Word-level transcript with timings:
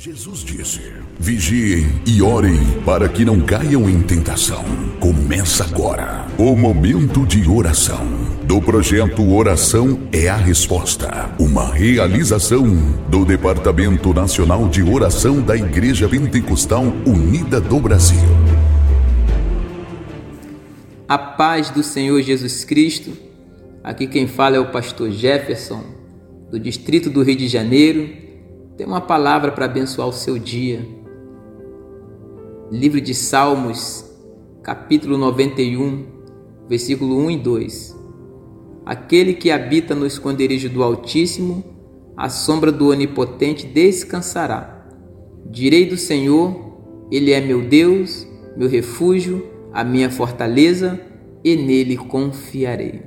Jesus 0.00 0.44
disse: 0.44 0.80
Vigiem 1.18 1.84
e 2.06 2.22
orem 2.22 2.56
para 2.86 3.08
que 3.08 3.24
não 3.24 3.40
caiam 3.40 3.90
em 3.90 4.00
tentação. 4.00 4.64
Começa 5.00 5.64
agora 5.64 6.24
o 6.38 6.54
momento 6.54 7.26
de 7.26 7.48
oração 7.48 8.06
do 8.44 8.62
projeto 8.62 9.28
Oração 9.28 10.08
é 10.12 10.28
a 10.28 10.36
Resposta, 10.36 11.34
uma 11.36 11.74
realização 11.74 12.64
do 13.08 13.24
Departamento 13.24 14.14
Nacional 14.14 14.68
de 14.68 14.84
Oração 14.84 15.42
da 15.42 15.56
Igreja 15.56 16.08
Pentecostal 16.08 16.84
Unida 17.04 17.60
do 17.60 17.80
Brasil. 17.80 18.20
A 21.08 21.18
paz 21.18 21.70
do 21.70 21.82
Senhor 21.82 22.22
Jesus 22.22 22.64
Cristo. 22.64 23.10
Aqui 23.82 24.06
quem 24.06 24.28
fala 24.28 24.54
é 24.54 24.60
o 24.60 24.70
pastor 24.70 25.10
Jefferson, 25.10 25.82
do 26.52 26.60
distrito 26.60 27.10
do 27.10 27.20
Rio 27.20 27.36
de 27.36 27.48
Janeiro 27.48 28.27
tem 28.78 28.86
uma 28.86 29.00
palavra 29.00 29.50
para 29.50 29.64
abençoar 29.64 30.06
o 30.06 30.12
seu 30.12 30.38
dia. 30.38 30.86
Livro 32.70 33.00
de 33.00 33.12
Salmos, 33.12 34.08
capítulo 34.62 35.18
91, 35.18 36.06
versículo 36.68 37.18
1 37.18 37.30
e 37.32 37.36
2. 37.38 37.98
Aquele 38.86 39.34
que 39.34 39.50
habita 39.50 39.96
no 39.96 40.06
esconderijo 40.06 40.68
do 40.68 40.84
Altíssimo, 40.84 41.64
à 42.16 42.28
sombra 42.28 42.70
do 42.70 42.90
Onipotente 42.90 43.66
descansará. 43.66 44.86
Direi 45.44 45.84
do 45.84 45.96
Senhor, 45.96 46.78
Ele 47.10 47.32
é 47.32 47.40
meu 47.40 47.62
Deus, 47.62 48.28
meu 48.56 48.68
refúgio, 48.68 49.44
a 49.72 49.82
minha 49.82 50.08
fortaleza, 50.08 51.00
e 51.42 51.56
nele 51.56 51.96
confiarei. 51.96 53.02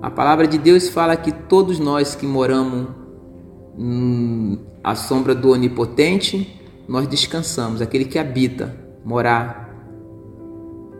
A 0.00 0.10
palavra 0.10 0.46
de 0.46 0.56
Deus 0.56 0.88
fala 0.88 1.18
que 1.18 1.32
todos 1.32 1.78
nós 1.78 2.14
que 2.14 2.24
moramos 2.24 3.05
à 4.82 4.94
sombra 4.94 5.34
do 5.34 5.50
Onipotente, 5.50 6.60
nós 6.88 7.06
descansamos, 7.06 7.82
aquele 7.82 8.04
que 8.04 8.18
habita, 8.18 8.74
morar 9.04 9.66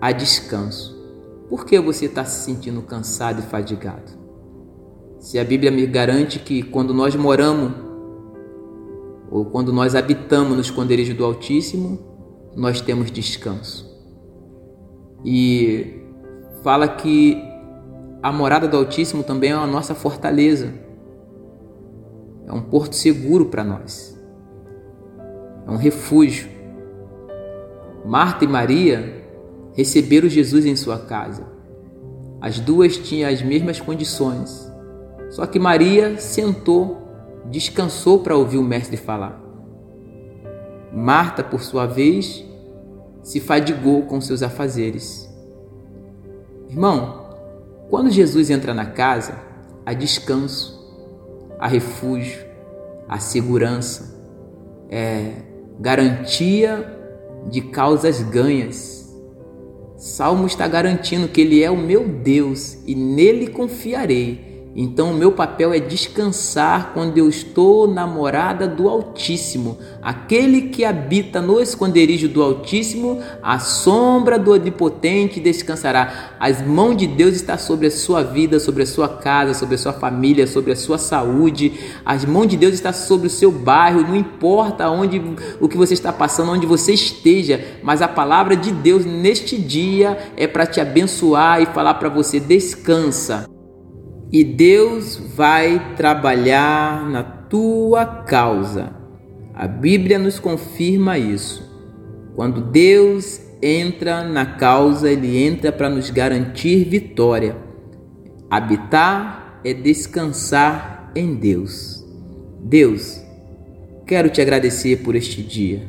a 0.00 0.12
descanso. 0.12 0.94
Por 1.48 1.64
que 1.64 1.78
você 1.78 2.06
está 2.06 2.24
se 2.24 2.44
sentindo 2.44 2.82
cansado 2.82 3.40
e 3.40 3.42
fadigado? 3.42 4.12
Se 5.20 5.38
a 5.38 5.44
Bíblia 5.44 5.70
me 5.70 5.86
garante 5.86 6.38
que 6.38 6.62
quando 6.62 6.92
nós 6.92 7.14
moramos 7.16 7.72
ou 9.30 9.44
quando 9.44 9.72
nós 9.72 9.94
habitamos 9.94 10.54
no 10.54 10.60
esconderijo 10.60 11.14
do 11.14 11.24
Altíssimo, 11.24 11.98
nós 12.54 12.80
temos 12.80 13.10
descanso. 13.10 13.86
E 15.24 16.02
fala 16.62 16.88
que 16.88 17.42
a 18.22 18.32
morada 18.32 18.68
do 18.68 18.76
Altíssimo 18.76 19.22
também 19.22 19.50
é 19.50 19.54
a 19.54 19.66
nossa 19.66 19.94
fortaleza 19.94 20.85
é 22.46 22.52
um 22.52 22.62
porto 22.62 22.94
seguro 22.94 23.46
para 23.46 23.64
nós, 23.64 24.18
é 25.66 25.70
um 25.70 25.76
refúgio. 25.76 26.48
Marta 28.04 28.44
e 28.44 28.48
Maria 28.48 29.24
receberam 29.74 30.28
Jesus 30.28 30.64
em 30.64 30.76
sua 30.76 30.98
casa. 30.98 31.44
As 32.40 32.60
duas 32.60 32.96
tinham 32.96 33.28
as 33.28 33.42
mesmas 33.42 33.80
condições, 33.80 34.70
só 35.30 35.44
que 35.46 35.58
Maria 35.58 36.18
sentou, 36.18 36.98
descansou 37.50 38.20
para 38.20 38.36
ouvir 38.36 38.58
o 38.58 38.62
Mestre 38.62 38.96
falar. 38.96 39.42
Marta, 40.92 41.42
por 41.42 41.62
sua 41.62 41.86
vez, 41.86 42.44
se 43.22 43.40
fadigou 43.40 44.02
com 44.02 44.20
seus 44.20 44.42
afazeres. 44.42 45.28
Irmão, 46.68 47.26
quando 47.90 48.10
Jesus 48.10 48.50
entra 48.50 48.72
na 48.72 48.86
casa, 48.86 49.38
há 49.84 49.92
descanso, 49.92 50.75
a 51.58 51.66
refúgio, 51.66 52.44
a 53.08 53.18
segurança, 53.18 54.14
é 54.90 55.32
garantia 55.78 56.92
de 57.50 57.60
causas 57.60 58.22
ganhas. 58.22 58.96
Salmo 59.96 60.46
está 60.46 60.68
garantindo 60.68 61.28
que 61.28 61.40
Ele 61.40 61.62
é 61.62 61.70
o 61.70 61.76
meu 61.76 62.06
Deus 62.06 62.78
e 62.86 62.94
nele 62.94 63.48
confiarei 63.48 64.55
então, 64.78 65.12
o 65.12 65.14
meu 65.14 65.32
papel 65.32 65.72
é 65.72 65.80
descansar 65.80 66.90
quando 66.92 67.16
eu 67.16 67.30
estou 67.30 67.88
na 67.88 68.06
morada 68.06 68.68
do 68.68 68.90
Altíssimo. 68.90 69.78
Aquele 70.02 70.68
que 70.68 70.84
habita 70.84 71.40
no 71.40 71.62
esconderijo 71.62 72.28
do 72.28 72.42
Altíssimo, 72.42 73.22
a 73.42 73.58
sombra 73.58 74.38
do 74.38 74.52
Onipotente 74.52 75.40
descansará. 75.40 76.36
As 76.38 76.60
mãos 76.60 76.94
de 76.94 77.06
Deus 77.06 77.36
estão 77.36 77.56
sobre 77.56 77.86
a 77.86 77.90
sua 77.90 78.22
vida, 78.22 78.60
sobre 78.60 78.82
a 78.82 78.86
sua 78.86 79.08
casa, 79.08 79.54
sobre 79.54 79.76
a 79.76 79.78
sua 79.78 79.94
família, 79.94 80.46
sobre 80.46 80.72
a 80.72 80.76
sua 80.76 80.98
saúde. 80.98 81.72
As 82.04 82.26
mãos 82.26 82.46
de 82.46 82.58
Deus 82.58 82.74
estão 82.74 82.92
sobre 82.92 83.28
o 83.28 83.30
seu 83.30 83.50
bairro, 83.50 84.02
não 84.02 84.14
importa 84.14 84.90
onde 84.90 85.22
o 85.58 85.70
que 85.70 85.76
você 85.78 85.94
está 85.94 86.12
passando, 86.12 86.52
onde 86.52 86.66
você 86.66 86.92
esteja, 86.92 87.64
mas 87.82 88.02
a 88.02 88.08
palavra 88.08 88.54
de 88.54 88.70
Deus 88.72 89.06
neste 89.06 89.56
dia 89.56 90.18
é 90.36 90.46
para 90.46 90.66
te 90.66 90.82
abençoar 90.82 91.62
e 91.62 91.66
falar 91.66 91.94
para 91.94 92.10
você: 92.10 92.38
descansa 92.38 93.55
e 94.32 94.42
Deus 94.42 95.16
vai 95.34 95.94
trabalhar 95.96 97.08
na 97.08 97.22
tua 97.22 98.04
causa. 98.04 98.92
A 99.54 99.66
Bíblia 99.66 100.18
nos 100.18 100.38
confirma 100.38 101.18
isso. 101.18 101.64
Quando 102.34 102.60
Deus 102.60 103.40
entra 103.62 104.22
na 104.22 104.44
causa, 104.44 105.10
ele 105.10 105.38
entra 105.38 105.72
para 105.72 105.88
nos 105.88 106.10
garantir 106.10 106.84
vitória. 106.84 107.56
Habitar 108.50 109.60
é 109.64 109.72
descansar 109.72 111.10
em 111.14 111.34
Deus. 111.34 112.04
Deus, 112.60 113.20
quero 114.06 114.28
te 114.28 114.40
agradecer 114.40 114.98
por 114.98 115.14
este 115.14 115.42
dia. 115.42 115.86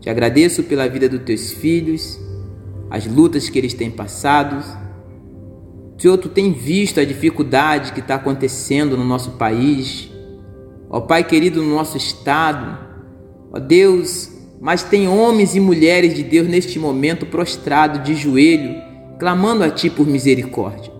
Te 0.00 0.08
agradeço 0.08 0.64
pela 0.64 0.88
vida 0.88 1.08
dos 1.08 1.22
teus 1.22 1.52
filhos, 1.52 2.18
as 2.90 3.06
lutas 3.06 3.48
que 3.48 3.58
eles 3.58 3.74
têm 3.74 3.90
passado 3.90 4.64
Senhor, 6.00 6.16
tu 6.16 6.30
tem 6.30 6.50
visto 6.50 6.98
a 6.98 7.04
dificuldade 7.04 7.92
que 7.92 8.00
está 8.00 8.14
acontecendo 8.14 8.96
no 8.96 9.04
nosso 9.04 9.32
país, 9.32 10.10
ó 10.88 10.98
Pai 10.98 11.22
querido, 11.22 11.62
no 11.62 11.74
nosso 11.74 11.98
estado, 11.98 12.78
ó 13.52 13.58
Deus, 13.58 14.30
mas 14.58 14.82
tem 14.82 15.06
homens 15.06 15.54
e 15.54 15.60
mulheres 15.60 16.14
de 16.14 16.22
Deus 16.22 16.48
neste 16.48 16.78
momento 16.78 17.26
prostrados 17.26 18.02
de 18.02 18.14
joelho, 18.14 18.80
clamando 19.18 19.62
a 19.62 19.68
Ti 19.68 19.90
por 19.90 20.06
misericórdia. 20.06 20.90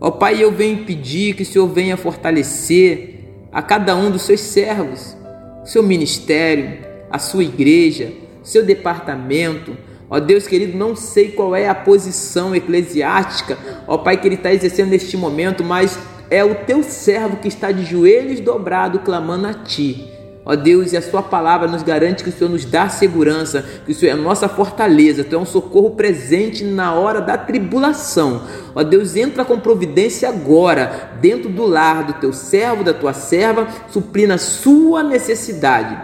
Ó 0.00 0.12
Pai, 0.12 0.40
eu 0.40 0.52
venho 0.52 0.84
pedir 0.84 1.34
que 1.34 1.42
o 1.42 1.46
Senhor 1.46 1.66
venha 1.66 1.96
fortalecer 1.96 3.48
a 3.50 3.60
cada 3.60 3.96
um 3.96 4.12
dos 4.12 4.22
seus 4.22 4.42
servos, 4.42 5.16
o 5.64 5.66
seu 5.66 5.82
ministério, 5.82 6.78
a 7.10 7.18
sua 7.18 7.42
igreja, 7.42 8.12
o 8.40 8.46
seu 8.46 8.64
departamento, 8.64 9.76
Ó 10.10 10.18
Deus 10.18 10.48
querido, 10.48 10.76
não 10.76 10.96
sei 10.96 11.30
qual 11.30 11.54
é 11.54 11.68
a 11.68 11.74
posição 11.74 12.52
eclesiástica, 12.52 13.56
ó 13.86 13.96
Pai, 13.96 14.16
que 14.16 14.26
ele 14.26 14.34
está 14.34 14.52
exercendo 14.52 14.90
neste 14.90 15.16
momento, 15.16 15.62
mas 15.62 15.96
é 16.28 16.42
o 16.44 16.56
teu 16.66 16.82
servo 16.82 17.36
que 17.36 17.46
está 17.46 17.70
de 17.70 17.84
joelhos 17.84 18.40
dobrados 18.40 19.02
clamando 19.04 19.46
a 19.46 19.54
Ti. 19.54 20.10
Ó 20.44 20.56
Deus, 20.56 20.92
e 20.92 20.96
a 20.96 21.02
Sua 21.02 21.22
palavra 21.22 21.68
nos 21.68 21.84
garante 21.84 22.24
que 22.24 22.30
o 22.30 22.32
Senhor 22.32 22.50
nos 22.50 22.64
dá 22.64 22.88
segurança, 22.88 23.64
que 23.86 23.92
o 23.92 23.94
Senhor 23.94 24.12
é 24.12 24.14
a 24.14 24.20
nossa 24.20 24.48
fortaleza, 24.48 25.22
Tu 25.22 25.36
é 25.36 25.38
um 25.38 25.46
socorro 25.46 25.92
presente 25.92 26.64
na 26.64 26.92
hora 26.92 27.20
da 27.20 27.38
tribulação. 27.38 28.42
Ó 28.74 28.82
Deus, 28.82 29.14
entra 29.14 29.44
com 29.44 29.60
providência 29.60 30.28
agora, 30.28 31.12
dentro 31.20 31.48
do 31.48 31.66
lar 31.66 32.04
do 32.04 32.14
Teu 32.14 32.32
servo, 32.32 32.82
da 32.82 32.94
Tua 32.94 33.12
serva, 33.12 33.68
suprindo 33.90 34.32
a 34.32 34.38
sua 34.38 35.04
necessidade. 35.04 35.96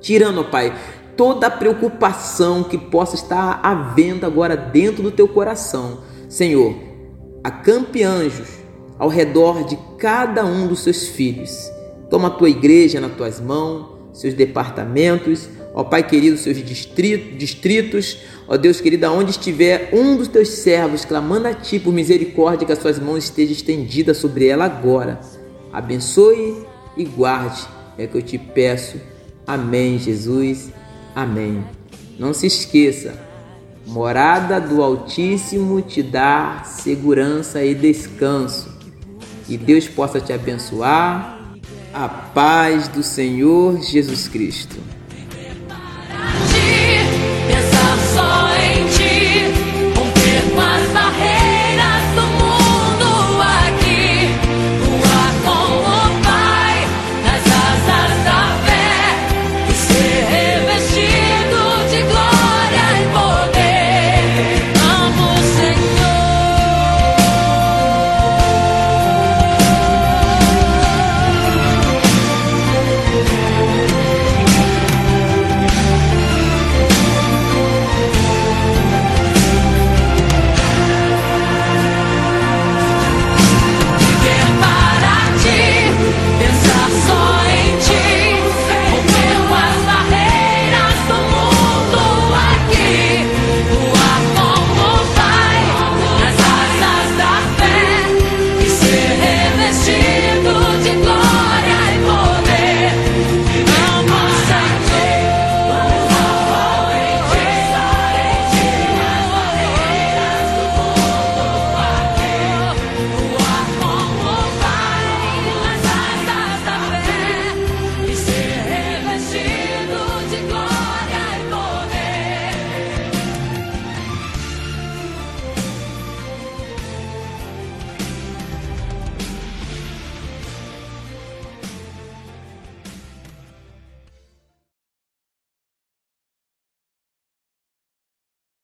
Tirando, 0.00 0.42
ó 0.42 0.44
Pai, 0.44 0.72
toda 1.16 1.46
a 1.46 1.50
preocupação 1.50 2.64
que 2.64 2.78
possa 2.78 3.14
estar 3.14 3.60
havendo 3.62 4.26
agora 4.26 4.56
dentro 4.56 5.02
do 5.02 5.10
teu 5.10 5.28
coração. 5.28 6.00
Senhor, 6.28 6.74
acampe 7.42 8.02
anjos 8.02 8.48
ao 8.98 9.08
redor 9.08 9.64
de 9.64 9.78
cada 9.98 10.44
um 10.44 10.66
dos 10.66 10.80
seus 10.80 11.08
filhos. 11.08 11.70
Toma 12.10 12.28
a 12.28 12.30
tua 12.30 12.48
igreja 12.48 13.00
nas 13.00 13.14
tuas 13.14 13.40
mãos, 13.40 13.86
seus 14.12 14.34
departamentos, 14.34 15.48
ó 15.74 15.82
Pai 15.82 16.06
querido, 16.06 16.36
seus 16.36 16.64
distritos, 16.64 17.36
distritos, 17.36 18.18
ó 18.46 18.56
Deus 18.56 18.80
querido, 18.80 19.06
aonde 19.06 19.32
estiver 19.32 19.90
um 19.92 20.16
dos 20.16 20.28
teus 20.28 20.48
servos 20.48 21.04
clamando 21.04 21.48
a 21.48 21.54
ti 21.54 21.80
por 21.80 21.92
misericórdia, 21.92 22.66
que 22.66 22.72
as 22.72 22.78
suas 22.78 22.98
mãos 22.98 23.24
estejam 23.24 23.52
estendidas 23.52 24.16
sobre 24.16 24.46
ela 24.46 24.64
agora. 24.64 25.20
Abençoe 25.72 26.64
e 26.96 27.04
guarde, 27.04 27.66
é 27.98 28.06
que 28.06 28.16
eu 28.16 28.22
te 28.22 28.38
peço. 28.38 29.00
Amém, 29.46 29.98
Jesus. 29.98 30.70
Amém. 31.14 31.64
Não 32.18 32.34
se 32.34 32.46
esqueça, 32.46 33.14
morada 33.86 34.60
do 34.60 34.82
Altíssimo 34.82 35.80
te 35.80 36.02
dá 36.02 36.62
segurança 36.64 37.64
e 37.64 37.74
descanso. 37.74 38.72
Que 39.46 39.56
Deus 39.56 39.86
possa 39.86 40.20
te 40.20 40.32
abençoar. 40.32 41.32
A 41.92 42.08
paz 42.08 42.88
do 42.88 43.04
Senhor 43.04 43.80
Jesus 43.80 44.26
Cristo. 44.26 44.76